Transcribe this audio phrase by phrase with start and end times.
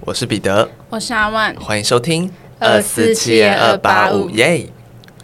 [0.00, 2.28] 我是彼得，我是阿万，欢迎收听
[2.58, 4.28] 二四七二八五。
[4.30, 4.66] 耶！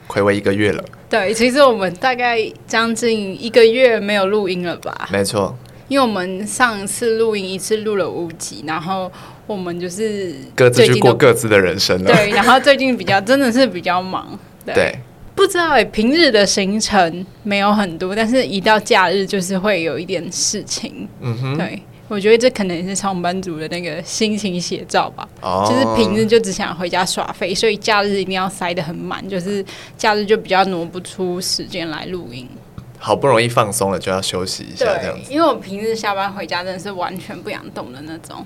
[0.09, 5.09] 睽违一个月了，对，其实我们大概将近一个月没有录音了吧？
[5.11, 5.59] 没错，
[5.89, 9.11] 因为我们上次录音一次录了五集，然后
[9.47, 12.13] 我们就是各自去过各自的人生了。
[12.13, 14.99] 对，然后最近比较真的是比较忙，对，对
[15.37, 21.81] 不知道哎，平日的行程没有很多，但是一到假日就是会有一点事情，嗯哼，对。
[22.09, 25.69] 我觉得这可能也是上班族的那个心情写照吧，oh.
[25.69, 29.65] 就是平日就只想回家耍废，所以假日一定要塞得很满，就是
[29.97, 32.49] 假日就比较挪不出时间来录音。
[32.97, 35.33] 好不容易放松了，就要休息一下，这样子。
[35.33, 38.41] 因为我平日下班回家真的是完全不想动的那种，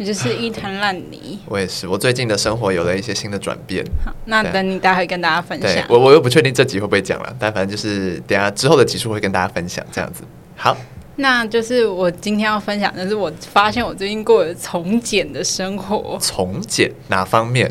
[0.00, 1.38] 也就是一滩烂泥。
[1.46, 3.84] 我也是，我最近的生活有了一些新的转变。
[4.04, 5.84] 好，那等你待会跟大家分享。
[5.88, 10.24] 我我又不确定这集会不会讲了，但反正就是等下之后的集数会跟大家分享这样子。
[10.56, 10.76] 好。
[11.16, 16.16] 那就是我今天要分享的是，我发现我最近过了从简的生活。
[16.18, 17.70] 从简哪方面？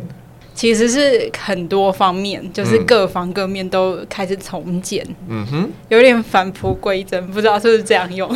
[0.59, 5.07] 其实是很多方面，就是各方各面都开始重建。
[5.29, 8.29] 嗯哼，有点返璞归真，不知道是不是这样用？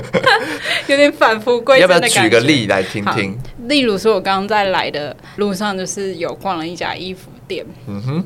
[0.88, 2.16] 有点返璞归真的感觉。
[2.16, 3.34] 要不要举个例来听听？
[3.66, 7.64] 例如说，我刚刚在来的路上，就是有逛了一家衣服店。
[7.86, 8.24] 嗯哼。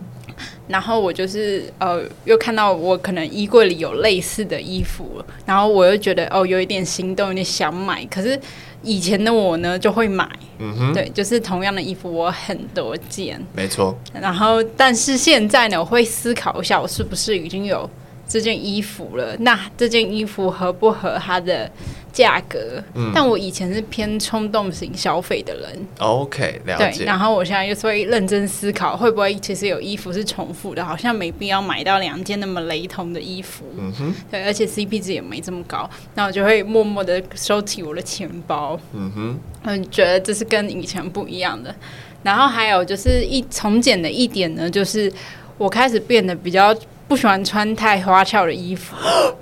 [0.66, 8.04] 然后我就是呃，又看到我可能衣柜里有类似的衣服，然后我又觉得哦，有一点心动，有点想买。
[8.06, 8.36] 可是
[8.82, 13.96] 以前的我呢，就会买，嗯哼，对，就是同样的衣服我很多件，没错。
[14.12, 17.88] 然后但是现在呢，我会思考一下，我是不是已经有
[18.28, 19.36] 这件衣服了？
[19.38, 21.70] 那这件衣服合不合它的
[22.12, 22.82] 价格？
[22.94, 25.86] 嗯，但我以前是偏冲动型消费的人。
[25.98, 26.98] OK，了解。
[26.98, 30.84] 对，然后我现在又会认真思考，会不会其实有衣服是重复的？
[30.84, 33.64] 好像没必要买到两件那么雷同的衣服。
[33.76, 35.88] 嗯哼，对，而且 CP 值也没这么高。
[36.14, 38.78] 那我就会默默的收起我的钱包。
[38.92, 41.74] 嗯哼，嗯，觉得这是跟以前不一样的。
[42.22, 45.12] 然后还有就是一从简的一点呢，就是
[45.58, 46.74] 我开始变得比较。
[47.08, 48.96] 不喜欢穿太花俏的衣服，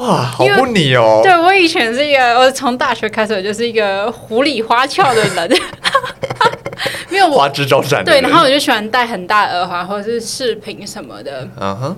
[0.00, 1.20] 哇，好不你哦！
[1.22, 5.60] 对，我以前是一个，我从大学开始我就是一个狐狸花俏的人，
[7.10, 8.02] 没有花枝招展。
[8.02, 11.46] 对，然后我就喜欢戴很大耳环或者是饰品什么的。
[11.60, 11.96] 嗯哼。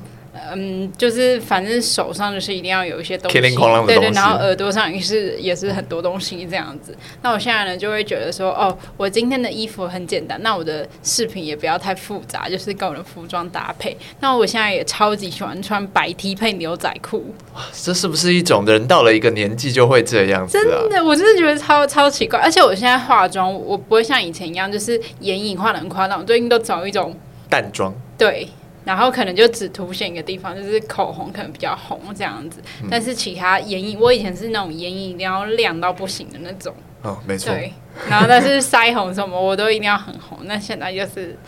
[0.54, 6.96] 嗯，就是反正手上就是一定要有一些东西，对对，然后耳朵上也是也是很多东西这样子。
[7.22, 13.96] 那我现在呢，就会觉得说，哦，我今天的衣服很简单，那我的饰品也不要太复杂，就是跟我的服装搭配。
[14.20, 17.34] 那我现在也超级喜欢穿白 T 配牛仔裤。
[17.54, 20.62] 哇，这是不是一种人到了一个年纪就会这样子啊？
[20.62, 22.38] 真的，我真的觉得超超奇怪。
[22.38, 27.16] 而且我现在化妆，我不会像以前一样，就是眼影画的很夸张，我最近都找一种
[27.48, 27.94] 淡妆。
[28.18, 28.48] 对。
[28.84, 36.74] 然后可能就只凸显一个地方，就是口红可能比较红这样子，嗯、但是其他眼影，我以前是那种眼影一定要亮到不行的那种。
[37.02, 37.52] 哦，没错。
[37.52, 37.72] 对，
[38.08, 40.38] 然后但是腮红什么我都一定要很红。
[40.44, 41.38] 那现在就是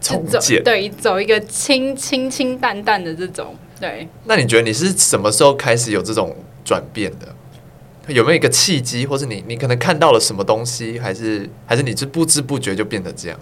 [0.00, 3.54] 重走，对，走一个清清清淡淡的这种。
[3.80, 4.08] 对。
[4.24, 7.28] 那你觉得你是什么时候开始有这种转变的？
[8.08, 13.38] 有没有一个契机，或是你你可能看到了什么东西，还是还是你是不知不觉就变得这样？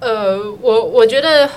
[0.00, 1.48] 呃，我我觉得。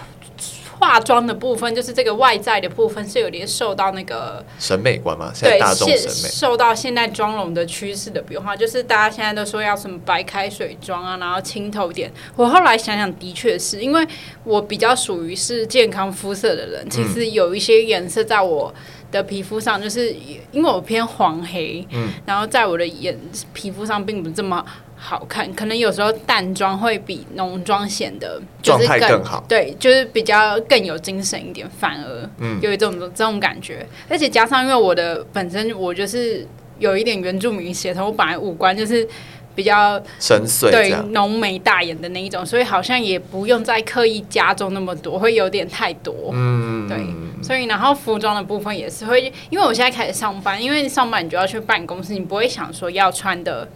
[0.80, 12.12] 化妆的部分就是这个外在的部分是有点受到那个审美观嘛，现在大众审美受到现在妆容的趋势的变化，就是大家现在都说要什么白开水妆啊，然后清透点。
[12.36, 14.08] 我后来想想，的确是因为
[14.44, 18.74] 我比较属于是健康肤色的人，其实有一些颜色在我
[19.12, 20.16] 的皮肤上，就是
[20.52, 23.18] 因为我偏黄黑，嗯，然后在我的眼
[23.54, 24.64] 皮肤上并不这么。
[25.00, 33.88] 好看，可能有时候淡妆会比浓妆显得就是更，状态更好，对，就是比较更有精神一点，反而嗯有一种、嗯、这种感觉。
[34.10, 36.46] 而且加上因为我的本身我就是
[36.80, 39.08] 有一点原住民血统，我本来五官就是
[39.54, 46.32] 比较深邃，对，浓眉大眼的那一种，所以好像也不用再刻意加重那么多，会有点太多。
[46.34, 46.98] 嗯，对，
[47.44, 53.68] 所以然后服装的部分也是会，因为我现在开始上班，因为上班你就要去办公室，你不会想说要穿的。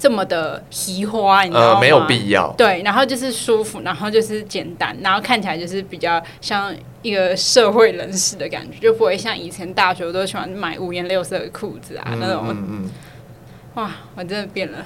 [0.00, 1.74] 这么的奇花，你知道吗？
[1.74, 2.50] 呃，没有必要。
[2.56, 12.46] 对，然后就是舒服，然后就是简单，然后看起来就是比较像一个社会人士的感觉，就不会像以前大学我都喜欢买五颜六色的裤子啊、嗯、那种。
[12.48, 12.90] 嗯嗯。
[13.74, 14.84] 哇，我真的变了，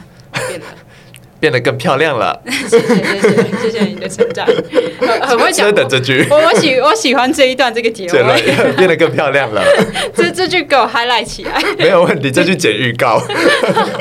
[0.49, 0.67] 变了。
[1.45, 4.47] 变得更漂亮了，谢谢谢谢谢谢你的称赞，
[5.29, 5.67] 很会讲。
[5.67, 9.63] 真的这句，我我喜我喜欢这一段这个结尾，变得更漂亮了。
[10.17, 12.31] 这这句给我 highlight 起来，没有问题。
[12.31, 13.23] 这句剪预告，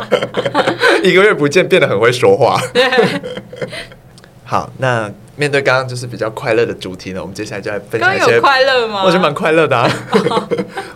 [1.04, 2.58] 一个月不见，变得很会说话。
[4.46, 9.04] 好，那面对刚刚就是比较快乐的主题呢，我们接下来就来分享一些快乐吗？
[9.04, 9.92] 我觉得蛮快乐的啊。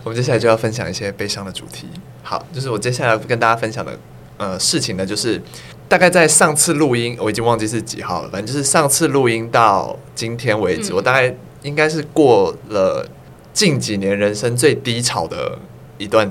[0.02, 1.88] 我们接下来就要分享一些悲伤的主题。
[2.22, 3.92] 好，就是我接下来跟大家分享的
[4.38, 5.38] 呃事情呢，就是
[5.88, 13.08] 大概在上次录音，我已经忘记是几号了，反正就是上次录音到今天为止，嗯、我大概应该是过了
[13.54, 15.58] 近几年人生最低潮的
[15.96, 16.30] 一段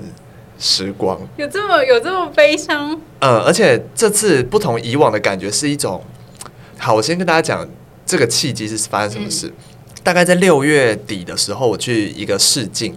[0.60, 1.20] 时光。
[1.38, 3.02] 有这么有这么悲伤？
[3.20, 6.04] 嗯，而且这次不同以往的感觉是一种。
[6.78, 7.68] 好，我先跟大家讲
[8.06, 9.48] 这个契机是发生什么事。
[9.48, 9.54] 嗯、
[10.04, 12.96] 大概在六月底的时候，我去一个试镜，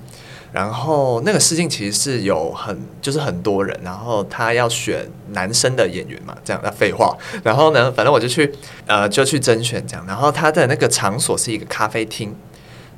[0.53, 7.17] 然后那个试镜其实是有很就是很多人，然后他要选男生的演员嘛，这样那废话。
[7.45, 8.53] 然后呢，反正我就去
[8.87, 12.35] 呃就去甄选这样，然后他的那个场所是一个咖啡厅，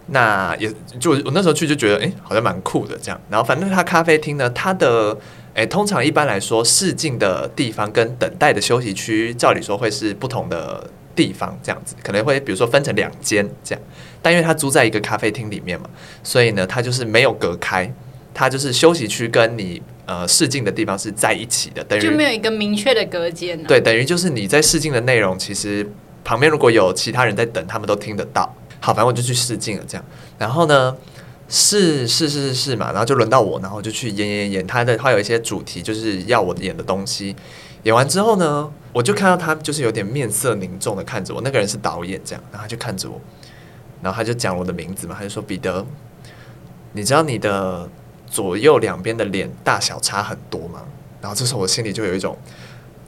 [0.06, 3.20] 那也就我那时候去就觉得哎、好像蛮酷的这样。
[3.28, 5.16] 然后反正他咖啡厅呢，他的。
[5.54, 13.84] 诶，通常一般来说，试镜的地方跟等待的休息区，照理说会是不同的地方，这样子可能会比如说分成两间这样。
[14.22, 15.90] 但因为他租在一个咖啡厅里面嘛，
[16.22, 17.92] 所以呢，他就是没有隔开，
[18.32, 23.64] 他就是休息区跟你呃试镜的地方是在一起的，等于就没有一个明确的隔间啊。
[23.66, 25.86] 对，等于就是你在试镜的内容，其实
[26.24, 28.54] 旁边如果有其他人在等，他们都听得到。
[28.80, 30.04] 好，反正我就去试镜了，这样。
[30.38, 30.96] 然后呢？
[31.54, 37.36] 是是是是嘛，然后就轮到我，然后就去演演演他的，他有一些主题就是要我演的东西。
[37.82, 43.20] 演完之后呢，我就看到他就是有点面色凝重的看着我，那个人是导演这样，然后他就看着我，
[44.02, 45.86] 然后他就讲我的名字嘛，他就说彼得，
[46.92, 47.88] 你知道你的
[48.26, 50.82] 左右两边的脸大小差很多吗？
[51.20, 52.36] 然后这时候我心里就有一种，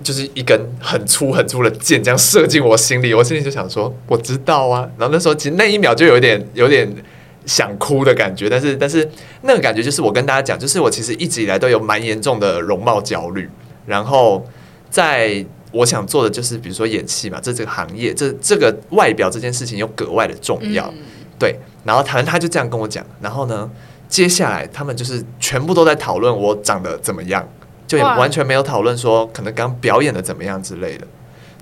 [0.02, 6.91] 就是一根很粗很粗的箭这样射进我心里，我心里就想说我知道啊，然后那时候其实那一秒就有点有点。
[7.47, 9.06] 想哭的感觉，但是但是
[9.43, 13.47] 那个感觉就是我跟大家讲，就是我其实一直以来都有蛮严重的容貌焦虑，
[13.85, 14.43] 然后
[14.88, 15.44] 在
[15.75, 21.03] 我想做的就是比如说演戏嘛，这这个行业，这这个外表这件事情又格外的重要，嗯、
[21.38, 21.59] 对。
[21.85, 23.71] 然后他他就这样跟我讲，然后呢，
[24.09, 27.47] 接下来他们就是全部都在讨论我长得怎么样，
[27.87, 31.06] 就也完全没有讨论说可能刚表演的怎么样之类的。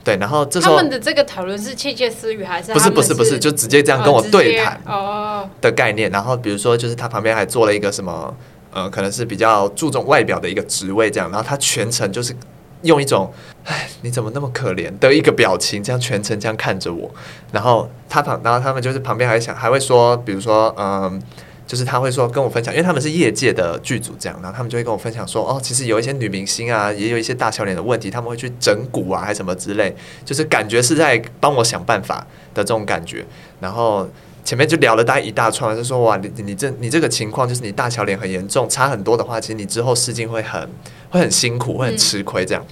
[0.04, 2.74] 对，然后这时候他们的这个讨论是窃窃私语还是，是？
[2.74, 6.10] 不是不是不是，就直接这样跟我对谈哦的概念。
[6.10, 8.36] 然后比如说，就是他旁边还做了一个什么，
[8.72, 11.30] 呃，可能是比较注重外表的一个职位这样。
[11.30, 12.34] 然后他全程就是
[12.82, 13.32] 用一种
[13.64, 17.10] “哎，你怎么那么可怜”的一个表情，这样全程这样看着我。
[17.52, 21.20] 然后他旁，然后他们就是旁边还想还会说，比如说，嗯。
[21.64, 33.24] 就是他会说跟我分享，因为他们是业界的剧组这样，然后他们就会跟我分享说，哦，其实有一些女明星啊，也有一些大小脸的问题，他们会去整骨啊，还什么之类，就是感觉是在帮我想办法的这种感觉。
[33.58, 34.06] 然后
[34.44, 40.68] 前面就聊了大概一大串，就说哇，你你这你这个情况就是你大小脸很严重，差很多的话，其实你之后试镜会很
[41.10, 42.64] 会很辛苦，会很吃亏这样。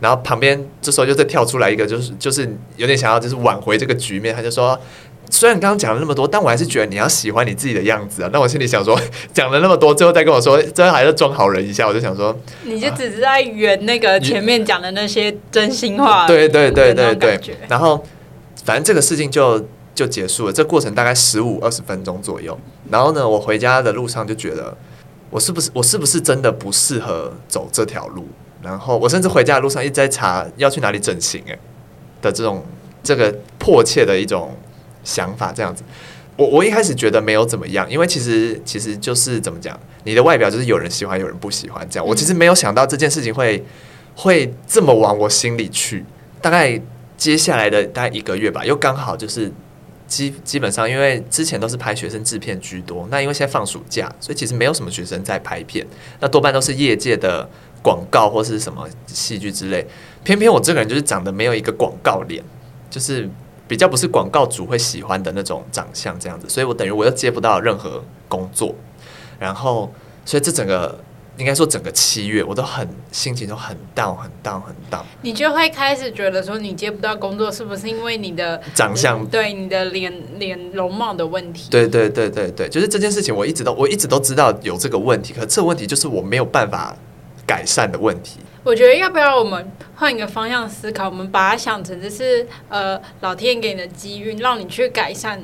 [0.00, 4.78] 然后旁边这时候就再跳出来一个，就是就是有点想要就是挽回这个局面，他就说。
[5.32, 8.28] 虽然刚刚讲了那么多，但我还是觉得你要喜欢你自己的样子啊。
[8.32, 9.00] 那我心里想说，
[9.32, 16.26] 讲了那么多，最后再跟我说，最后还是装好人一下，我就想说，你就只是在圆那个前面讲的那些真心话。
[16.26, 17.40] 对对对对对。
[17.68, 18.04] 然后，
[18.64, 19.64] 反正这个事情就
[20.00, 20.52] 就结束了。
[20.52, 22.58] 这过程大概十五二十分钟左右。
[22.90, 24.76] 然后呢，我回家的路上就觉得，
[25.30, 28.26] 我是不是我是不是真的不适合走这条路？
[28.62, 31.58] 然后我甚至回家的路上一直在查要去哪里整形，诶，
[32.22, 32.64] 的这种
[33.02, 34.56] 这个迫切的一种。
[35.02, 35.82] 想法这样子，
[36.36, 39.74] 我我一开始觉得没有怎么样，因为其实其实就是怎么讲，
[40.04, 42.06] 你的外表就是有人喜欢，有人不喜欢这样。
[42.06, 43.64] 我其实没有想到这件事情会
[44.14, 46.04] 会这么往我心里去。
[46.42, 46.78] 大概
[47.16, 49.50] 接下来的大概一个月吧，又刚好就是
[50.10, 55.86] 基基本上，因为之前都是拍学生制片居多，那因为现在放暑假，所以其实没有什么学生在拍片，
[56.20, 57.48] 那多半都是业界的
[57.82, 59.86] 广告或是什么戏剧之类。
[60.22, 62.44] 偏偏我这个人就是长得没有一个广告脸，
[62.90, 63.26] 就是。
[63.70, 68.74] 比较不是广告主会喜欢的那种长相，这样子，所以我等于我又接不到任何工作，
[69.38, 70.98] 然后，所以这整个
[71.40, 75.02] 应该说整个七月，我都很心情都很 down，很 down，很 down。
[75.22, 79.26] 你就会开始觉得说，你接不到工作，是不是因为你的长相？
[79.26, 81.70] 对你的脸脸容貌的问题？
[81.70, 86.94] 对对对对对，就是这件事情，我一直都我一直都知道有这个问题，可是这个问题就是我没有办法
[87.46, 88.40] 改善的问题。
[88.62, 91.06] 我觉得要不要我们换一个方向思考？
[91.06, 95.42] 我们把它想成就是呃，老天给你的机遇，让你去改善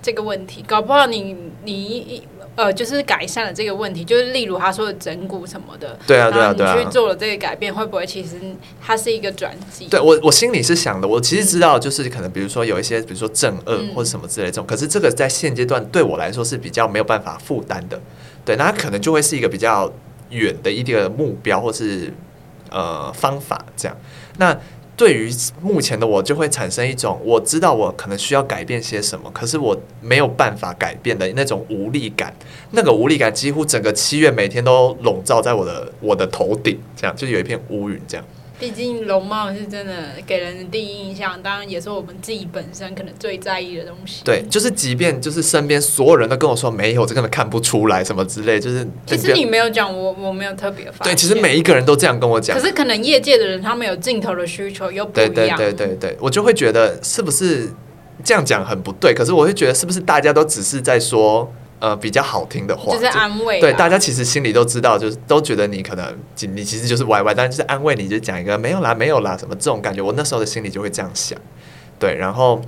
[0.00, 0.64] 这个问题。
[0.66, 5.98] 搞不好你你呃，就是改善了这个问题，就是例如他说的整骨什么的。
[6.06, 6.76] 对啊，对啊，对啊。
[6.76, 8.36] 你去做了这个改变，会不会其实
[8.80, 9.86] 它是一个转机？
[9.86, 11.06] 对我，我心里是想的。
[11.08, 14.64] 我其实知道，就是可能比如说有一些，比如说正恶或者什么之类这种。
[14.64, 18.00] 嗯、可是这个在现阶段对我来说是比较没有办法负担的。
[18.44, 19.92] 对，那可能就会是一个比较
[20.30, 22.12] 远的一个目标，或是。
[22.70, 23.96] 呃，方法这样，
[24.38, 24.58] 那
[24.96, 32.32] 对于目前的我，就会产生一种我知道我可能需要改变些什么，可是我没有办法改变的那种无力感。
[32.70, 38.24] 那个无力感几乎整个七月每天都笼罩在我的我的头顶，这样就有一片乌云这样。
[38.64, 39.92] 毕竟容貌是真的
[40.26, 44.22] 给人的第一印象，当然也是我们自己本身可能最在意的东西。
[44.24, 51.12] 对，就是即便就是身边所有人都跟我说没有，这根本看不出来什么之类，就是其实你没有讲，我我没有特别发现。
[51.12, 52.58] 对，其实每一个人都这样跟我讲。
[52.58, 55.34] 可是可能业界的人他们有镜头的需求又不一样。
[55.34, 57.70] 对对对对对，我就会觉得是不是
[58.24, 59.12] 这样讲很不对？
[59.12, 61.52] 可是我会觉得是不是大家都只是在说。
[61.84, 63.60] 呃，比较好听的话，就是安慰。
[63.60, 66.18] 对，大家其实心里都知道，就是都觉得你可能
[66.54, 70.00] 你其实就是歪歪，但就是安慰你，就讲一个没有啦，没有啦，什么这种感觉。
[70.00, 71.38] 我那时候的心里就会这样想。
[71.98, 72.58] 对，然后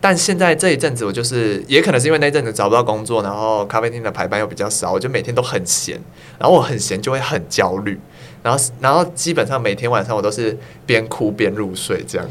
[0.00, 6.00] 但现在这一阵子，我就是也可能是因为那阵子找不到工作，然后咖啡厅的排班又比较少，我就每天都很闲。
[6.38, 7.98] 然后我很闲就会很焦虑，
[8.44, 12.24] 然后然后基本上每天晚上我都是边哭边入睡这样。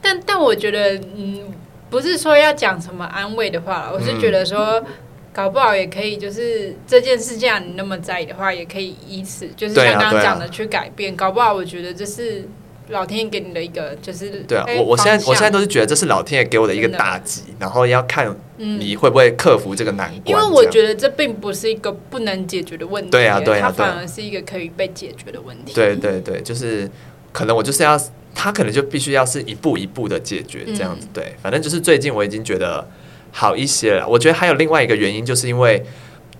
[0.00, 1.42] 但但我觉得，嗯，
[1.90, 4.80] 不是说要讲什么安慰的话，我是觉得说。
[4.80, 4.86] 嗯
[5.32, 11.14] 搞不好也可以，就是这件事，既然你那么在意的话，也可以以此，就是像刚刚讲的去改变。
[11.14, 12.48] 搞不好，我觉得这是
[12.88, 14.66] 老天爷给你的一个，就是对啊。
[14.76, 20.22] 我我现在我现在都是觉得这是老天爷给我的一个打击，然后要看你会不会克服这个难关。
[20.26, 25.72] 因为我觉得这并不是一个不能解决的问题，对啊，对啊，它反而是一个可以被解决的问题。
[25.72, 26.90] 对对对，就是
[27.30, 28.00] 可能我就是要，
[28.34, 31.06] 他可能就必须要是一步一步的解决这样子。
[31.12, 32.84] 对，反正就是最近我已经觉得。
[33.30, 35.84] 好一些了，我觉得还有另外一个原因，就是因为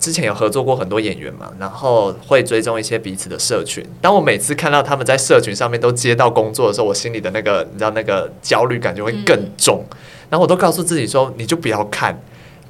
[0.01, 3.85] 之前有合作过很多演员嘛，然后会追踪一些彼此的社群。
[4.01, 9.85] 当我每次看到他们在社群上面都接到工作的时候，我心里的那个你知道那个焦虑感就会更重。
[10.31, 12.17] 然后我都告诉自己说，你就不要看。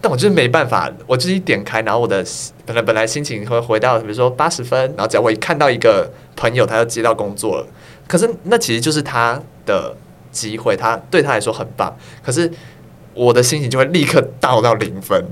[0.00, 2.24] 但我就是没办法，我就是一点开，然后我的
[2.64, 7.66] 本来本来心情会回到比如说八十分，然后只要我一看到一个朋友他要接到工作了，
[8.06, 9.94] 可是那其实就是他的
[10.30, 12.50] 机会，他对他来说很棒，可是。
[13.14, 15.24] 我的心情就会立刻倒到零分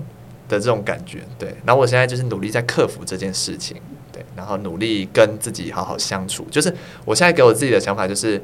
[0.49, 1.54] 的这种感觉，对。
[1.64, 3.76] 然后我现在就是努力在克服这件事情，
[4.12, 4.25] 对。
[4.35, 8.42] 然后努力跟自己好好相处，就是我现在给我自己的想法就是，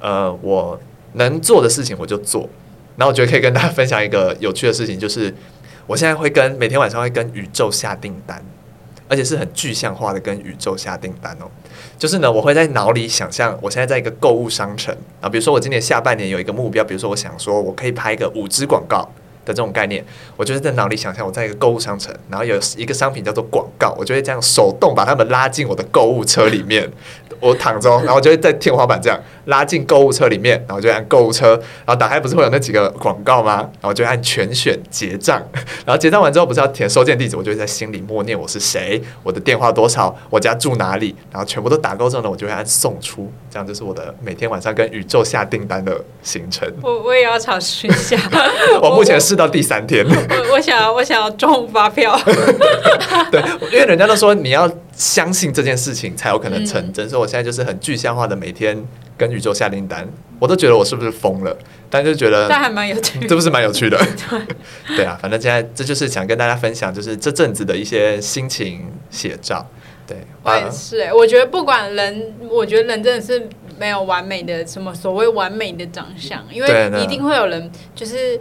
[0.00, 0.78] 呃，我
[1.14, 2.48] 能做的事情我就做。
[2.96, 5.34] 然后我觉得可以跟大家分享一个有趣的事情，就是
[5.86, 8.40] 我现在会跟每天晚上会跟宇宙下订单。
[9.08, 11.50] 而且是很具象化的跟宇宙下订单哦，
[11.98, 19.08] 就是呢，我会在脑里想象我现在在一个购物商城啊，比如说我今年下半年有一个目标，比如说我想说我可以拍个五支广告
[19.44, 20.04] 的这种概念，
[20.36, 26.90] 我就是在脑里想象我在一个购物商城，然后有一个商品叫做广告，我就会这样手动把它们拉进我的购物车里面。
[27.40, 31.50] 我躺着，然后我就会在天花板这样拉进购物车里面，然后就按购物车，
[31.84, 33.68] 然后打开不是会有那几个广告吗？
[33.80, 35.42] 然后就按全选结账，
[35.84, 46.66] 然后结账完之后不是要填收件地址，我就会在心里默念我是谁，我的电话多少，我家住哪里，然后全部都打勾之后呢，我就会按送出，这样就是我的每天晚上跟宇宙下订单的行程。
[46.80, 48.16] 我我也要尝试一下，
[48.80, 50.02] 我目前试到第三天。
[50.08, 52.18] 我我想要我想要中发票，
[53.30, 57.34] 对，因为人家都说你要相信这件事情才有可能成真，所以我。
[57.34, 58.80] 现在就是很具象化的，每天
[59.18, 61.56] 跟宇宙下订单，我都觉得我是不是疯了？
[61.90, 64.00] 但就觉得，但还蛮有趣，这不是蛮有趣的？
[64.94, 69.66] 对啊，反正现在这就是想跟大家分享，就是这阵子的一些心情写照。
[70.06, 71.12] 对，我也是、欸。
[71.12, 76.68] 我觉得不管人，我觉得人真的是没有完美的，什么所谓完美的长相，因为
[77.02, 78.40] 一定会有人，就是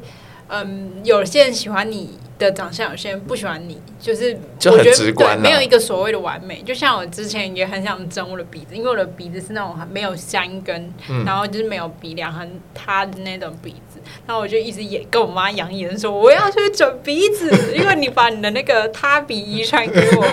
[0.53, 2.17] 嗯，有些人喜欢你。
[2.39, 6.62] 的长相，有些人不喜欢你，就是我觉得对，没有一个所谓的完美。
[6.63, 14.01] 就像我之前也很想整我的鼻子，因为我的鼻子是那种没有三根，嗯、然后就是没有鼻梁很塌的那种鼻子。
[14.25, 20.25] 然后我就一直也跟我妈扬言说，我要去整鼻子，因为你把你的那个塌鼻遗传给我。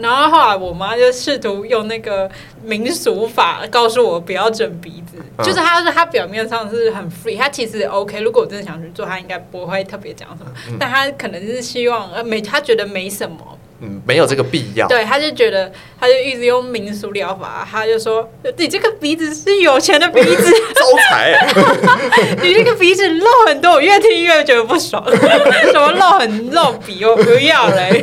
[0.00, 2.30] 然后后来我妈就试图用那个
[2.62, 8.20] 民俗法告诉我不要整鼻子，嗯、就是她是她表面上是很 free，她其实 OK。
[8.20, 13.36] 如果我真的想去做，她应该不会特别讲什么，嗯、但她可能是希望呃没，她觉得没什么。
[13.80, 14.88] 嗯，没有这个必要。
[14.88, 21.46] 对，他就觉得，他就一直用民俗疗法，他就说：“你这个鼻子是有钱的鼻子，招财。
[22.42, 25.04] 你这个鼻子漏很多，我越听越觉得不爽。
[25.12, 28.02] 什么漏很漏鼻，我不要嘞。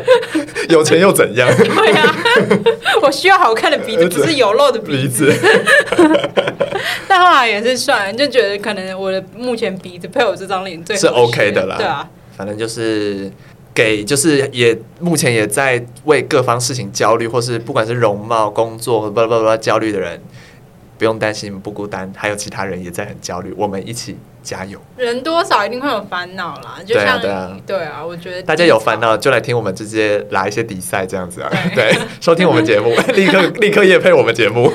[0.68, 1.48] 有钱又怎样？
[1.56, 2.16] 对呀、啊，
[3.00, 5.26] 我需要好看的鼻子，不是有肉的鼻子。
[5.26, 6.20] 鼻子
[7.08, 11.76] 但后来也是算，就觉得可能我的目前鼻子配我这张脸最是 OK 的啦。
[11.78, 13.32] 对啊，反正就是。
[13.78, 20.20] 给就是也目前也在为各方事情焦虑，或是不管是容貌、工作，巴拉巴拉焦虑的人，
[20.98, 24.80] 不用担心，不孤单，还有其他人也在很焦虑，我们一起加油。
[24.96, 27.20] 人多少一定会有烦恼啦，就像
[27.64, 34.72] 对啊，我觉得 大家有烦恼就来听我们直接来一些比赛这样子啊，对，收听我们节目， 立刻立刻夜配我们节目。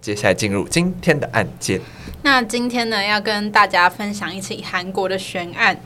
[0.00, 1.80] 接下来进入今天的案件。
[2.22, 5.78] 那今天呢，要跟大家分享一起韩国的悬案。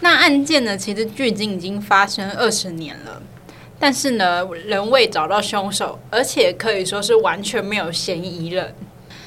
[0.00, 3.22] 那案件呢，其实距今已经发生二十年了，
[3.78, 8.74] 但是呢，仍未找到凶手，而且可以说是完全没有嫌疑人。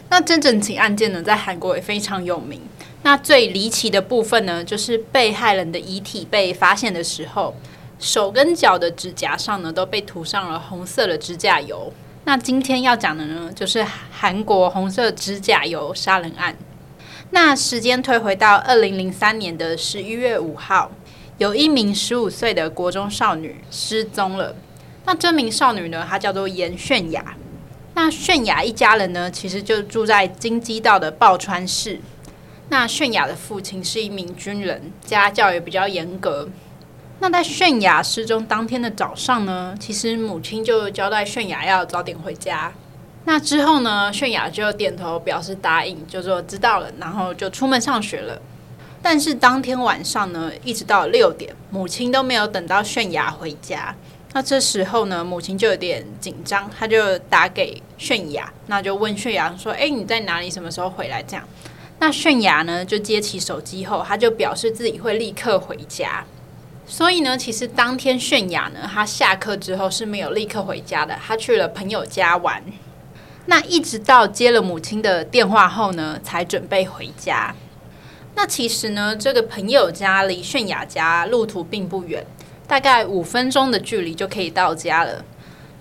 [0.09, 2.61] 那这整起案件呢，在韩国也非常有名。
[3.03, 7.55] 那最离奇的部分呢，就是被害人的遗体被发现的时候，
[7.97, 11.93] 手跟脚的指甲上呢，都被涂上了红色的指甲油。
[12.25, 16.55] 那今天要讲的呢，就是韩国红色指甲油杀人案。
[17.31, 20.89] 那时间推回到二零零三年的十一月五号，
[21.37, 24.55] 有一名十五岁的国中少女失踪了。
[25.05, 27.35] 那这名少女呢，她叫做严炫雅。
[27.93, 31.99] 那炫雅一家人呢，其实就住在京畿道的抱川市。
[32.69, 36.47] 那炫雅的父亲是一名军人，家教也比较严格。
[37.19, 42.73] 那在泫雅失踪当天的早上呢，其实母亲就交代泫雅要早点回家。
[43.25, 48.41] 那之后呢，泫雅就点头表示答应，就说知道了，然后就出门上学了。
[49.01, 53.95] 但是当天晚上呢，一直到六点，母亲都没有等到泫雅回家。
[54.33, 60.49] 那这时候呢，母亲就有点紧张，她就打给泫雅，那就问泫雅说：“哎，你在哪里？
[60.49, 61.47] 什么时候回来？”这样。
[61.99, 66.25] 那泫雅呢，就接起手机后，他就表示自己会立刻回家。
[66.85, 72.61] 所以呢，其实当天炫雅呢，她下课之后是没有立刻回家的，她去了朋友家玩。
[73.45, 77.55] 那一直到接了母亲的电话后呢，才准备回家。
[78.35, 82.25] 那其实呢，这个朋友家离炫雅家路途并不远，
[82.67, 85.23] 大概五分钟的距离就可以到家了。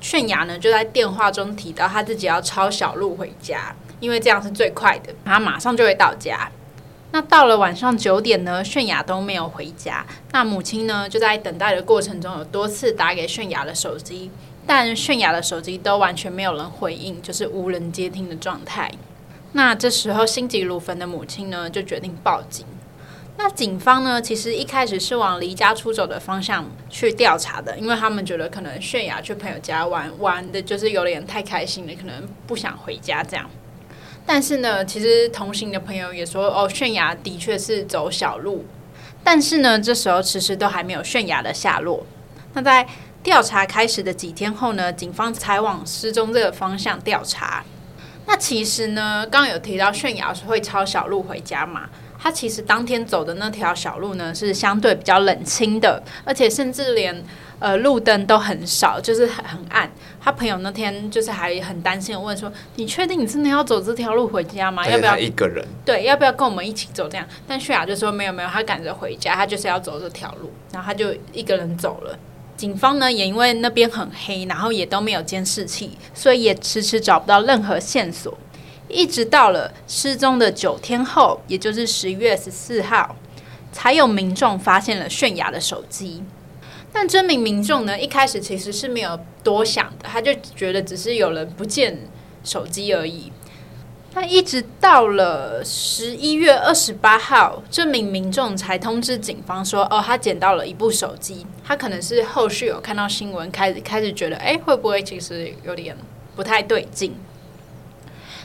[0.00, 6.50] 炫雅呢，就在电话中提到她自己要抄小路回家，因为这样是最快的，她马上就会到家。
[7.12, 10.04] 那到了晚上九点呢，炫雅都没有回家。
[10.33, 14.31] 那母亲呢，就在等待的过程中，有多次打给炫雅的手机，
[14.66, 18.90] 但炫雅的手机都完全没有人回应，就是无人接听的状态。
[19.53, 22.64] 那这时候心急如焚的母亲呢，就决定报警。
[23.37, 33.51] 那警方呢，其实一开始是往离家出走的方向去调查的，因为他们觉得可能炫雅去朋友家玩玩的，就是有点太开心了，可能不想回家这样。
[34.24, 38.64] 但是呢，其实同行的朋友也说，哦，泫雅的确是走小路。
[39.24, 42.04] 但是呢，这时候迟迟都还没有泫雅的下落。
[42.54, 42.87] 那在
[43.22, 47.64] 调查开始的几天后呢，警方才往失踪这个方向调查。
[48.26, 51.88] 那其实呢，刚刚有提到泫雅是会抄小路回家嘛？
[52.22, 57.24] 他其实当天走的那条小路呢，是相对比较冷清的，而且甚至连
[57.58, 59.90] 呃路灯都很少，就是很很暗。
[60.20, 64.88] 他朋友那天就是还很担心的问说：“你确定你真的要走这条路回家吗？
[64.88, 65.66] 要不要一个人？
[65.85, 67.08] 对，要不要跟我们一起走？
[67.08, 72.16] 这样？”但炫雅就说：“没有没有，他赶着回家，他就是要走这条路。”然后他就一个人走了。
[72.56, 78.38] 警方呢也因为那边很黑，然后也都没有监视器，所以也迟迟找不到任何线索。
[78.92, 83.16] 一直到了失踪的九天后，也就是十一月十四号，
[83.72, 86.22] 才有民众发现了炫雅的手机。
[86.92, 91.98] 但这名民众呢，一开始其实是没有多想的，他就觉得只是有人不见
[92.44, 93.33] 手机而已。
[94.14, 105.96] 那一直到了十一月二十八号，这名民众才通知警方说：“哦，他捡到了一部手机。”他可能是后续有看到新闻，开始开始觉得，哎，会不会其实有点
[106.37, 107.14] 不太对劲？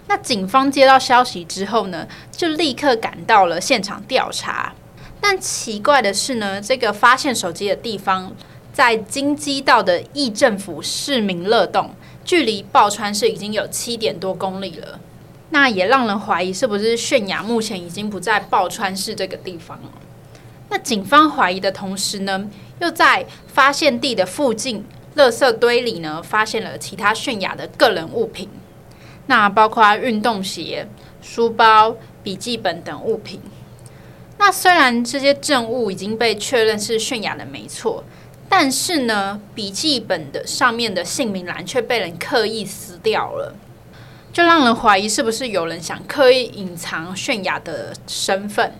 [0.07, 4.73] 那警方接到消息之后呢，就立刻赶到了现场调查。
[5.19, 8.31] 但奇怪的是呢，这个发现手机的地方
[8.71, 11.91] 在京畿道的议政府市民乐洞，
[12.23, 14.99] 距离抱川市已经有七点多公里了。
[15.49, 19.89] 那也让人怀疑是不是泫雅目前已经不在抱川市这个地方了。
[20.69, 28.49] 那警方怀疑的同时呢，又在发现地的附近垃圾堆里呢，发现了其他泫雅的个人物品。
[29.27, 30.87] 那包括运动鞋、
[31.21, 33.39] 书包、笔记本等物品。
[34.39, 38.03] 那虽然这些证物已经被确认是泫雅的没错，
[38.47, 43.55] 但是呢，笔记本的上面的姓名栏却被人刻意撕掉了，
[44.31, 48.73] 就让人怀疑是不是有人想刻意隐藏泫雅的身份。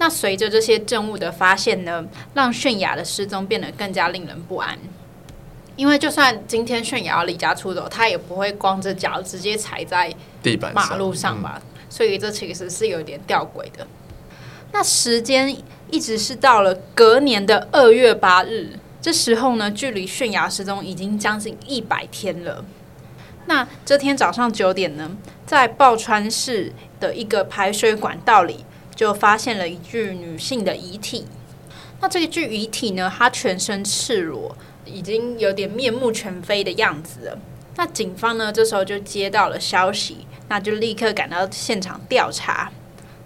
[0.00, 4.78] 那随着这些证物的发现呢，让泫雅的失踪变得更加令人不安。
[5.78, 10.12] 因为就算今天炫雅要离家出走，他也不会光着脚直接踩在
[10.42, 11.62] 地板马路上吧？
[11.64, 13.86] 嗯、所以这其实是有点吊诡的。
[14.72, 15.56] 那时间
[15.88, 22.64] 一直是到了隔年的二月八日，这时候呢，距离泫雅失踪已经将近一百天了。
[23.46, 25.08] 那这天早上九点呢，
[25.46, 28.64] 在抱川市的一个排水管道里，
[28.96, 31.24] 就发现了一具女性的遗体。
[32.00, 34.56] 那这个具遗体呢，她全身赤裸。
[34.92, 37.38] 已经有点面目全非的样子了，
[37.76, 42.70] 那警方呢，这时候就接到了消息，那就立刻赶到现场调查。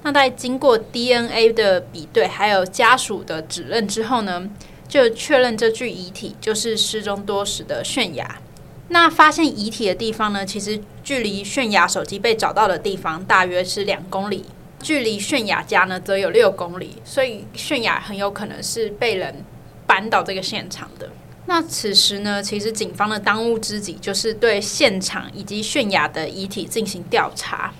[0.02, 4.50] 那在经过 DNA 的比对，还有家属的指认之后呢，
[4.88, 8.40] 就确认这具遗体就是失踪多时的泫雅。
[8.88, 14.44] 那发现遗体的地方呢，其实距离泫雅手机被找到的地方大约是两公里，
[14.82, 19.44] 距离泫雅家呢则有六公里，所以泫雅很有可能是被人
[19.86, 21.08] 搬到这个现场的。
[21.46, 27.74] 那此时呢，其实警方的当务之急就是对现场以及泫雅的遗体进行调查。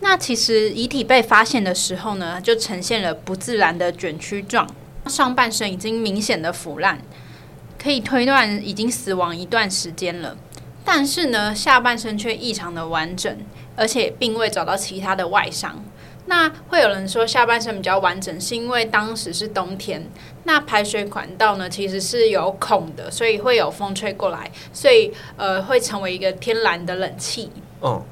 [0.00, 4.68] 那其实遗体被发现的时候呢，就呈现了不自然的卷曲状，
[5.06, 7.00] 上半身已经明显的腐烂，
[7.82, 10.36] 可以推断已经死亡一段时间了。
[10.84, 13.36] 但是呢，下半身却异常的完整，
[13.74, 15.82] 而且并未找到其他的外伤。
[16.30, 20.06] 那会有人说下半身比较完整，是因为当时是冬天，
[20.44, 27.50] 那排水管道呢其实是有孔的，所以会有风吹过来，所以呃会成为一个天然的冷气。
[27.80, 28.02] 哦，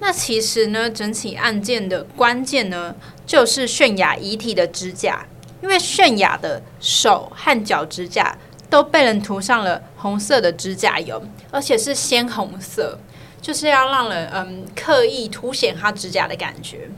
[0.00, 2.94] 那其实呢，整起案件的关键呢，
[3.26, 5.26] 就是泫雅遗体的指甲，
[5.62, 8.34] 因为泫雅的手和脚指甲
[8.70, 12.98] 都被人涂上了红色的指甲油，而且是鲜红色，
[13.42, 16.88] 就是要让人嗯刻意凸显她指甲的感觉。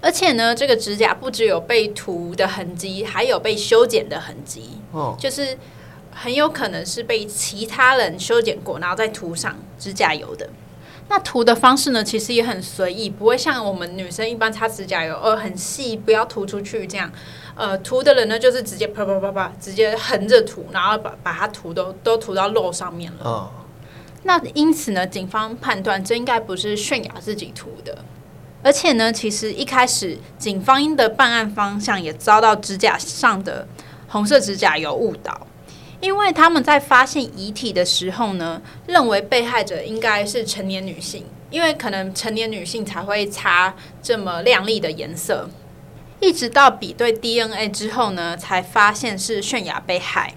[0.00, 4.78] 而且呢，这个指甲不只有被涂的痕迹，还有被修剪的痕迹。
[4.92, 5.58] 哦，就是
[6.12, 10.48] 很有可能是被其他人修剪过，然后再涂上指甲油的。
[11.08, 17.10] 那涂的方式呢，其实也很随意，不会像我们女生一般擦指甲油，呃，很细，不要涂出去这样。
[17.56, 23.24] 呃，涂的人呢，就是直接啪啪啪啪，直接横着涂，然后把把它涂都都涂到肉上面了。
[23.24, 23.50] 哦，
[24.22, 28.04] 那因此呢，警方判断这应该不是泫雅自己涂的。
[28.60, 33.66] 而且呢，其实一开始警方的办案方向也遭到指甲上的
[34.08, 35.46] 红色指甲油误导，
[36.00, 45.48] 因为他们在发现遗体的时候呢，认为被害者应该是成年女性，因为可能成年女性才会擦这么亮丽的颜色。
[46.20, 50.34] 一直到比对 DNA 之后呢，才发现是泫雅被害，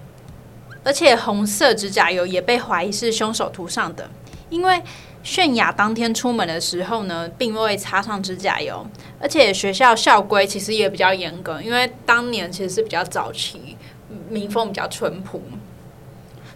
[0.84, 4.08] 而且红色指甲油也被怀疑是凶手涂上的，
[4.48, 4.80] 因为。
[5.24, 8.84] 泫雅当天出门的时候呢，并未擦上指甲油，
[9.20, 13.76] 而且学校校规其实也比较严格，因为当年其实是比较早期，
[14.28, 15.40] 民风比较淳朴，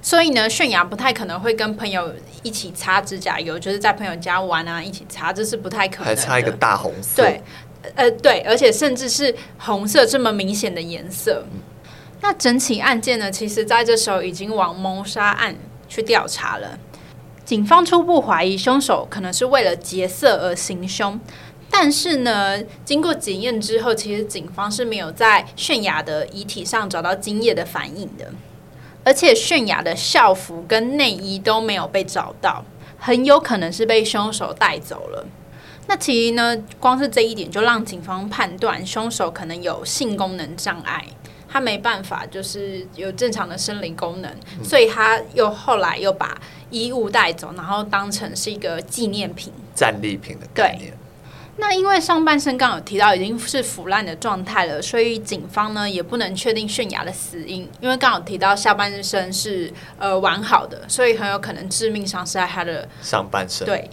[0.02, 6.08] 所以呢，泫雅不太可能会跟朋友一起擦指甲油，就是在朋友家玩啊，一起擦，这是不太可能的。
[6.10, 7.22] 还擦一个大红色。
[7.22, 7.40] 对，
[7.94, 11.44] 呃，对，而且甚至是红色这么明显的颜色。
[12.20, 15.54] 那整起案件呢，其实在这时候已经往谋杀案
[15.86, 16.76] 去调查了。
[17.46, 21.18] 警方初步怀疑凶手可能是为了劫色而行凶，
[21.70, 28.32] 但是呢，经过检验之后，其实警方是没有在泫雅的遗体上找到精液的反应的，
[29.04, 32.64] 而且泫雅的校服跟内衣都没有被找到，
[32.98, 35.24] 很有可能是被凶手带走了。
[35.86, 41.04] 那其实呢，光是这一点就让警方判断凶手可能有性功能障碍。
[41.56, 46.38] 他没办法，就是有正常的生理功能，嗯，所以他又后来又把
[46.68, 50.92] 衣物带走，然后当成是一个纪念品、战利品的概念。
[51.56, 63.66] 那因为上半身刚有提到已经是腐烂的状态了，所以警方呢也不能确定泫雅的死因，因为刚好提到下半身是呃完好的，所以很有可能致命伤是在他的上半身。
[63.66, 63.90] 对，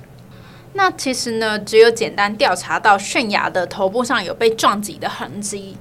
[0.73, 5.77] 那其实呢，只有简单调查到泫雅的头部上有被撞击的痕迹。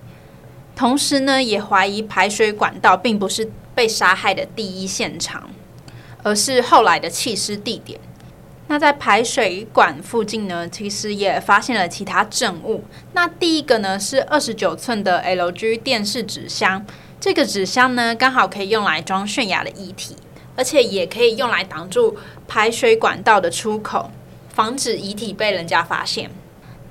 [0.75, 5.51] 同时呢，也怀疑排水管道并不是被杀害的第一现场，
[6.23, 8.01] 而是后来的弃尸地点。
[8.69, 12.85] 那在排水管附近呢，其实也发现了其他证物。
[13.13, 16.85] 那第一个呢，是二十九寸的 LG 电视纸箱，
[17.21, 20.17] 这个纸箱呢，刚好可以用来装泫雅的遗体，
[20.57, 22.17] 而且也可以用来挡住
[22.49, 24.11] 排水管道的出口，
[24.49, 26.31] 防止遗体被人家发现。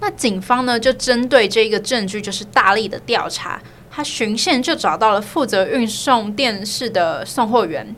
[0.01, 3.61] 那警方呢，就针对这个证据，就是大力的调查。
[3.93, 7.95] 他循线就找到了负责运送电视的送货员。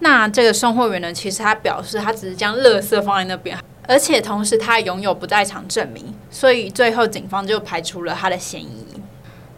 [0.00, 8.84] 那这个送货员呢，其实他表示他只是将垃圾放在那边，而且同时他拥有不在场证明，所以最后警方就排除了他的嫌疑。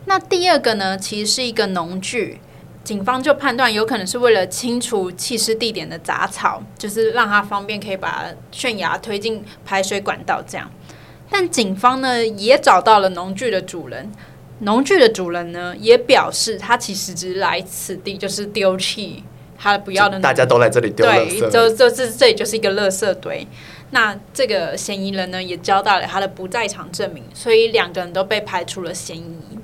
[0.05, 2.40] 那第二个呢，其实是一个农具，
[2.83, 10.68] 警方就判断有可能是为了清除弃尸地点的杂草，就是让他方便可以把泫雅推进排水管道这样。
[11.31, 14.11] 但警方呢也找到了农具的主人，
[14.61, 19.23] 农具的主人呢也表示他其实只来此地就是丢弃
[19.59, 23.47] 他不要的，大家都来这里丢，对，就就是这里就是一个垃圾堆。
[23.91, 29.59] 那这个嫌疑人呢也交代了他的不在场证明，所以两个人都被排除了嫌疑。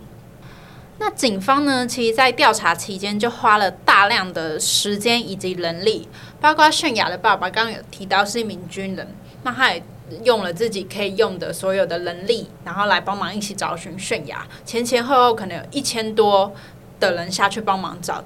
[0.99, 6.09] 那警方呢，其实，在调查期间就花了大量的时间以及人力，
[6.41, 9.09] 包括泫雅的爸爸刚刚有提到是一名军人，
[9.43, 9.83] 那他也
[10.23, 16.55] 用了自己可以用的所有的能力，然后来帮忙一起找寻泫雅，前前后后可能有一千多
[17.01, 18.25] 的人下去帮忙找。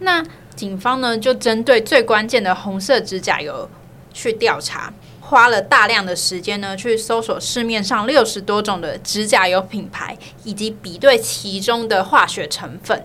[0.00, 3.68] 那警方呢，就针对最关键的红色指甲油
[4.12, 4.92] 去调查。
[5.20, 13.04] 花了大量的时间呢，去搜索市面上六十多种的指甲油品牌，以及比对其中的化学成分，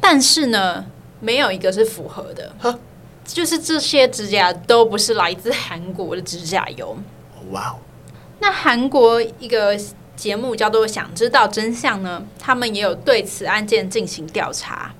[0.00, 0.86] 但是呢，
[1.20, 2.54] 没有一个是符合的。
[2.58, 2.78] 呵
[3.26, 6.96] 就是这些指甲都不是来自韩国的指甲油。
[7.50, 7.76] 哇！
[8.40, 9.78] 那韩国一个
[10.16, 14.92] 节目叫做《想知道真相》呢，他们也有对此案件进行调查。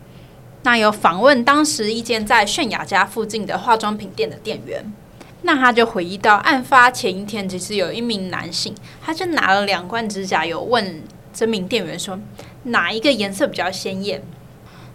[0.62, 4.92] 那有访问当时一间在泫雅家附近的化妆品店的店员。
[5.42, 12.20] 那他就回忆到，案发前一天，其实有一名男性，他就拿了两罐指甲油，问这名店员说，
[12.64, 14.22] 哪一个颜色比较鲜艳？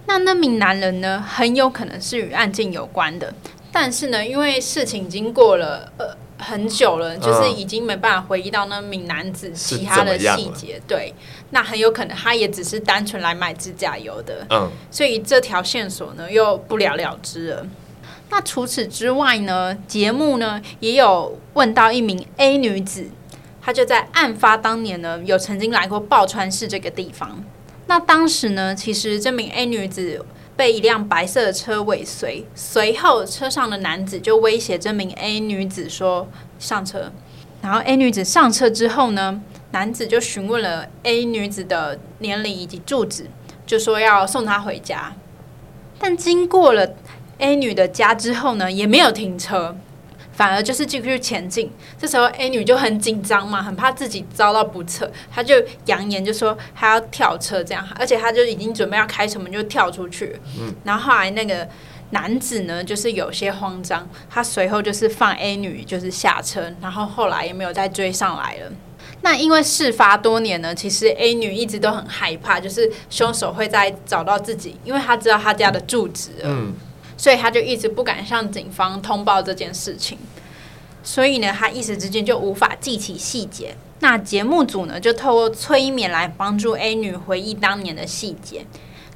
[0.05, 3.33] 那那名男人呢，很有可能是与案件有关的，
[3.71, 10.81] 但是呢，因为事情经过了呃很久了，就是已经没办法回忆到那名男子其他的细节。
[10.87, 11.13] 对，
[11.51, 14.45] 那很有可能他也只是单纯来买指甲油的。
[14.49, 17.65] 嗯，所以这条线索呢，又不了了之了。
[18.29, 23.07] 那除此之外呢，节目呢也有问到一名 A 女子，
[23.61, 27.43] 她就在案发当年呢有曾经来过报川市这个地方。
[27.87, 36.27] 那当时呢，其实这名 A 女子被一辆白色的车尾随，随后车上的男子就威胁这名 A 女子说
[36.59, 37.11] 上车。
[37.61, 39.41] 然后 A 女子上车之后呢，
[39.71, 43.29] 男子就询问了 A 女子的年龄以及住址，
[43.65, 45.13] 就说要送她回家。
[45.97, 46.93] 但经过了
[47.39, 49.75] A 女的家之后呢，也没有停车，
[50.35, 51.71] 反而就是继续前进。
[51.97, 60.39] 这时候 A 女就很紧张嘛，很怕自己遭到不测，她就扬言就说她要跳车这样，而且她就已经准备要开车门就跳出去。
[60.59, 61.67] 嗯，然后后来那个
[62.11, 68.71] 男子呢，就是有些慌张，他随后就是放 A 女就是下车，然后后来也没有再追上来了。
[69.21, 76.31] 那因为事发多年呢，其实 A 女一直都很害怕，就是凶手会再找到自己，因为她知道她家的住址。
[76.43, 76.73] 嗯。
[77.17, 80.17] 所以他就一直不敢向警方通报这件事情，
[81.01, 83.75] 所以呢，他一时之间就无法记起细节。
[84.01, 88.65] 那节目组呢，就透过催眠来帮助 A 女回忆当年的细节。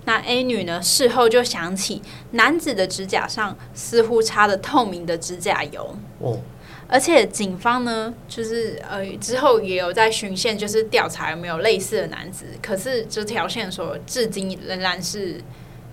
[0.05, 5.95] 那 A 女呢，事后就想起男子的指甲上似乎擦了透明的指甲油。
[6.19, 6.39] 哦，
[6.87, 12.45] 而且警方呢，就是呃之后也有在巡线，就是调查有没有类似的男子。
[12.61, 15.43] 可是这条线索至今仍然是。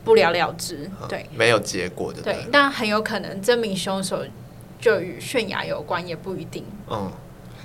[0.06, 4.24] 不了了之，对，没有结果的，对，但很有可能这名凶手
[4.80, 6.64] 就与泫雅有关，也不一定。
[6.88, 7.10] 嗯，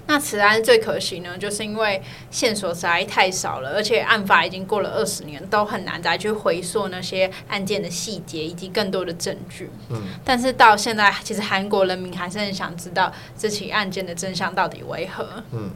[0.07, 2.01] 那此案最可惜呢，就是因为
[2.31, 9.69] 线索实在太少了，而且案发已经过了二十年，都很难再去回溯那些案件的细节以及更多的证据。
[9.91, 15.43] 嗯，但是到现在，其实韩国人民还是很想知道这起案件的真相到底为何。
[15.51, 15.69] 嗯。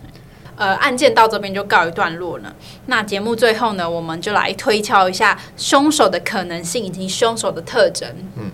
[0.58, 2.56] 呃，案件到这边就告一段落了。
[2.86, 8.10] 那节目最后呢，我们就来推敲一下凶手的可能性以及凶手的特征。
[8.38, 8.52] 嗯，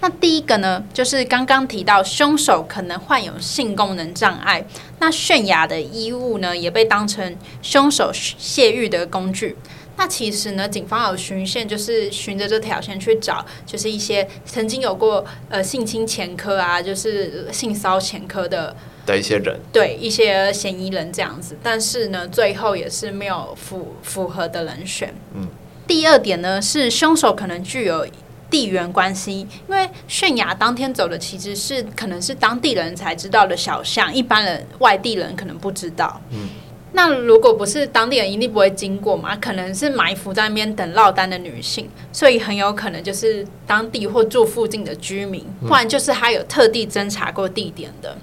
[0.00, 4.66] 那第一个呢，就是刚刚提到凶手可能患有性功能障碍。
[4.98, 9.56] 那泫雅的衣物呢，也被当成凶手泄欲的工具。
[9.96, 18.76] 那其实呢，警方有循线，就是循着这条线去找，就是一些曾经有过呃性侵前科啊，就是性骚前科的。
[19.06, 25.14] 的一些人，对一些嫌疑人这样子，但是呢，最后也是没有符符合的人选。
[25.34, 25.46] 嗯，
[25.86, 28.06] 第二点呢，是凶手可能具有
[28.50, 36.20] 地缘关系，因为泫雅当天走的其实是可能是当地人才知道的小巷，一般人外地人可能不知道。
[36.30, 36.48] 嗯，
[36.92, 48.16] 那如果不是当地人，一定不会经过嘛，可能是埋伏在那边等落单的女性，所以很有可能就是当地或住附近的居民，不然就是他有特地侦查过地点的。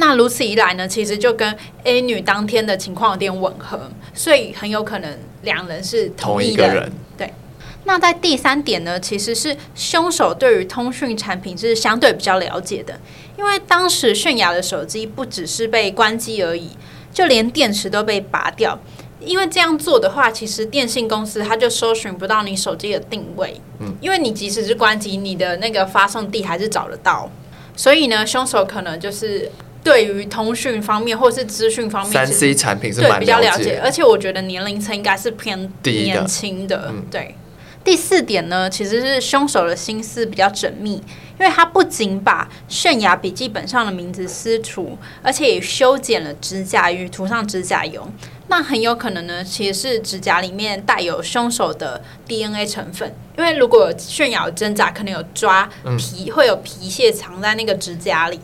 [0.00, 6.74] 那如此一来呢，其实就跟 A 女当天的情况有点吻合，所以很有可能两人是同一个人。
[6.76, 7.32] 人对。
[7.84, 12.96] 那在第三点呢，其实是凶手对于通讯产品是相对比较了解的，
[13.36, 16.70] 因为当时泫雅的手机不只是被关机而已，
[17.12, 18.78] 就连电池都被拔掉。
[19.18, 27.28] 因为这样做的话，其实电信公司它就搜寻不到你手机的定位，嗯，因为你即使是关机，你的那个发送地还是找得到。
[27.74, 29.50] 所以呢，凶手可能就是。
[29.84, 36.92] 对于通讯方面或是资讯方面，三 C 产品是蛮比较了解，而且我觉得年龄层应该是偏年轻的。
[37.10, 37.34] 对，
[37.82, 40.94] 第四点呢，其实是凶手的心思比较缜密，
[41.38, 48.06] 因为他不仅把泫雅笔记本上的名字撕除，而且也修剪了指甲与涂上指甲油。
[48.48, 58.40] 那很有可能呢，其实是指甲里面带有凶手的 DNA 成分，因为如果泫雅有挣扎，可能有抓皮，会有皮屑藏在那个指甲里。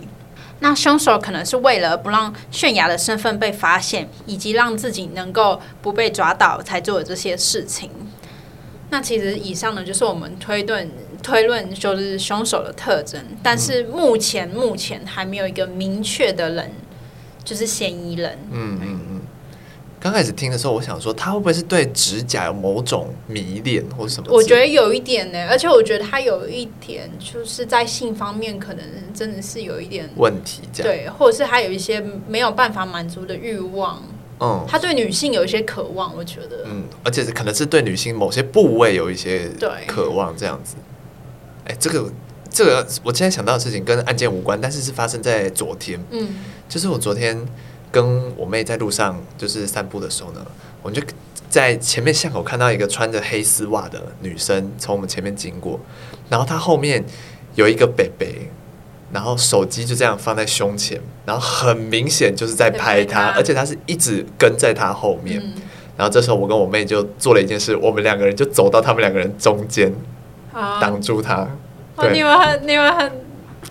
[0.60, 7.90] 那凶手可能是为了不让泫雅的身份被发现，以及让自己能够不被抓到，才做的这些事情。
[8.90, 10.88] 那其实以上呢，就是我们推断
[11.22, 13.20] 推论，就是凶手的特征。
[13.42, 16.70] 但是目前目前还没有一个明确的人，
[17.42, 18.38] 就是嫌疑人。
[18.50, 19.13] 嗯嗯。
[20.04, 24.28] 刚开始听的时候，我想说他会不会是对指甲有某种迷恋或什么？
[24.30, 34.02] 我觉得有一点呢，而且我觉得他有一点就是在性方面可能真的是有一点问题，这样对，或者是他有一些没有办法满足的欲望。
[34.40, 39.48] 嗯，他对女性有一些渴望，我觉得，嗯，而且可能是对女性某些部位有一些
[39.86, 40.74] 渴望，这样子。
[41.64, 42.12] 哎，这个
[42.50, 45.98] 这个，我现在想到的事情跟案件无关，但是是发生在昨天。
[46.10, 46.28] 嗯，
[46.68, 47.42] 就是我昨天。
[47.94, 50.44] 跟我妹在路上就是散步的时候呢，
[50.82, 51.06] 我们就
[51.48, 55.78] 在前面巷口看到一个穿着黑丝袜的女生从我们前面经过，
[56.28, 57.04] 然后她后面
[57.54, 58.50] 有一个北北，
[59.12, 65.40] 然后手机就这样放在胸前，然后很明显就是在拍她，而且她是一直跟在她后面。
[65.96, 69.94] 然后这时候我跟我妹就做了一件事，我们两个人就走到他们两个人中间，
[70.80, 71.48] 挡住她。
[71.96, 73.12] 对，你们很、你们很、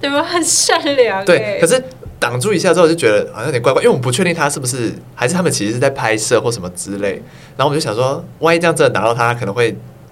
[0.01, 1.25] 你们很善良。
[1.25, 1.83] 对，可是。
[2.23, 7.21] 挡住一下之后，就觉得好像有点怪怪，因为我们不确定他是不是，还是他们其实是在拍摄或什么之类。
[7.57, 9.71] 然后我们就想说，万一这样真的打到他，可能会，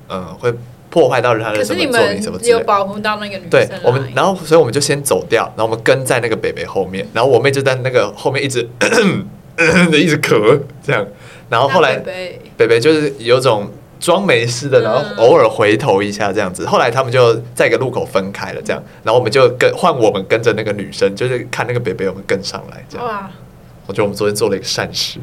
[0.10, 0.54] 嗯、呃，会
[0.89, 2.52] 破坏到他的什么作品什么之类。
[2.52, 3.50] 有保护到那个女生。
[3.50, 9.24] 对，我们，然后所以我们就先走掉，然后我们跟在那个北北后面，然后我妹就在那个后面一直咳咳
[9.56, 11.08] 咳咳的一直咳，这样。
[11.50, 13.71] 然后后来北北就是有种。
[14.02, 16.66] 装没事的，然后偶尔回头一下这样子。
[16.66, 18.84] 后来他们就在一个路口分开了，这样。
[19.04, 23.08] 然后我们就跟换我们跟着那个女生，就是看那个北北，我们跟上来这样。
[23.08, 23.30] 哇！
[23.86, 25.20] 我觉得我们昨天做了一个善事。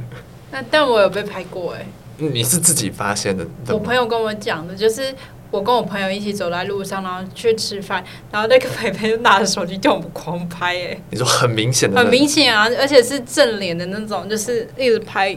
[0.52, 1.84] 那但我有被拍过哎。
[2.18, 3.44] 你是自己发现的？
[3.68, 5.14] 我朋友跟我讲的，就是
[5.50, 11.00] 我跟我朋友一起走在路上，然后去吃饭，然后那个北北就拿着手机对我们狂拍哎。
[11.10, 11.98] 你说很明显的？
[12.00, 15.36] 很明显啊，而且是正脸的那种，就是一直拍。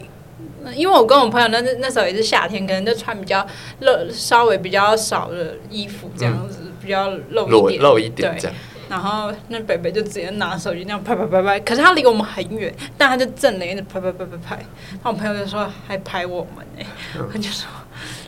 [0.74, 3.46] 因为我跟我朋友那那时候也是夏天，可能就穿比较
[3.80, 8.50] 露，稍微比较少的衣服这样子，嗯、比较露一点，露一点对。
[8.88, 14.56] 然后那北北就直接拿手机那样拍拍拍拍，可是他离我们很远，但他就正脸一直拍拍拍拍拍。
[14.56, 16.86] 然后我朋友就说还拍我们呢、欸，
[17.18, 17.66] 嗯、他就说，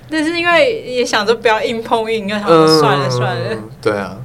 [0.08, 3.48] 但是因为也想着不要硬碰硬，就想说算了算了。
[3.52, 4.16] 嗯、对啊。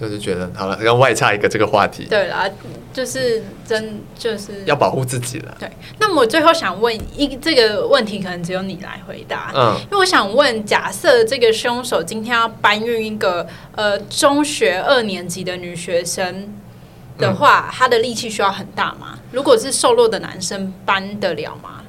[0.00, 2.04] 就觉得好了，要外插一个这个话题。
[2.04, 2.48] 对啦，
[2.92, 5.56] 就是真就是要保护自己了。
[5.58, 9.52] 对，那么我最后想问一这个问题，可能只有你来回答。
[9.54, 16.52] 嗯，因为我想问，假设这个凶手今天要搬运一个呃中学二年级的女学生
[17.18, 19.18] 的话，嗯、他的力气需要很大吗？
[19.30, 21.81] 如果是瘦弱的男生搬得了吗？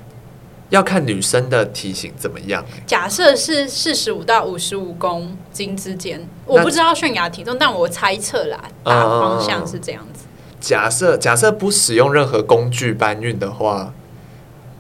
[0.74, 2.66] 要看女生的体型怎么样。
[2.88, 10.26] 假设是四十五到五十五公斤之间，我不知道泫雅体重，但我猜测啦，大方向是这样子。
[10.60, 13.94] 假设假设不使用任何工具搬运的话，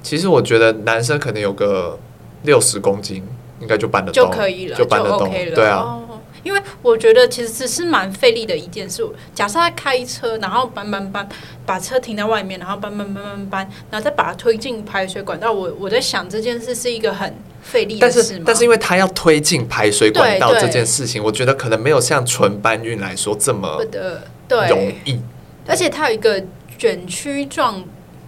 [0.01, 1.99] 其实我觉得男生可能有个
[2.41, 3.23] 六十公斤，
[3.59, 5.99] 应该就搬得动，就可以了，就搬得动，对啊。
[6.43, 9.03] 因为我觉得其实只是蛮费力的一件事。
[9.33, 11.27] 假设他开车，然后搬搬搬，
[11.65, 15.51] 把车停在外面，然后搬搬搬搬搬，然后再把它推进排水管道。
[15.51, 18.23] 我我在想这件事是一个很费力的事吗？
[18.27, 24.21] 但是但是因为他要推进排水管道这件事情，我觉得可能没有像纯搬运来说这么的
[24.69, 25.19] 容易。
[25.65, 26.43] 而且他有一个
[26.77, 27.81] 卷曲状，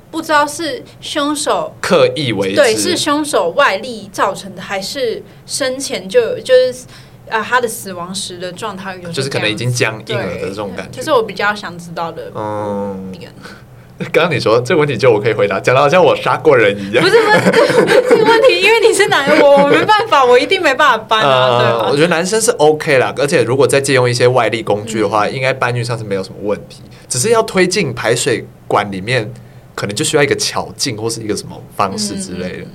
[0.10, 6.86] 不知道是凶手刻意为之，对，是凶手外力造成的，还是生前就就是。
[7.30, 12.32] 啊，他的死亡时的状态就是可能已经僵硬了的这种感觉，就是我比较想知道的。
[12.36, 13.12] 嗯，
[14.12, 17.04] 刚刚你说这个问题就我可以回答，讲的好像我杀过人一样。
[17.04, 21.60] 不是不是， 这个问题因为你是男人，我 我没办法，我一定没办法搬啊。
[21.60, 21.90] 对吧？
[21.92, 29.32] 我觉得男生是 OK 啦，而且如果再借用一些外力工具的话，应该搬运上是没有什么问题，只是要推进排水管里面，
[29.74, 32.66] 可能就需要一个巧劲或是一个什么方式之类的。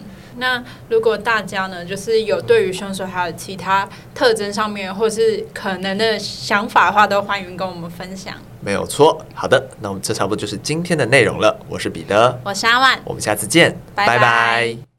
[0.40, 8.34] 那如果大家呢，就是有对于凶手还有其他特征上面，或是可能的想法的话，都欢迎跟我们分享。
[8.62, 11.56] 没有错，好的，那我们这差不多就是今天的内容了。
[11.68, 14.18] 我是彼得，我是阿万，我们下次见，拜拜。
[14.18, 14.89] 拜拜。